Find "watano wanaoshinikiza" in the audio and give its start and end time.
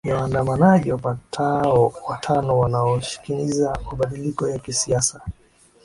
2.07-3.79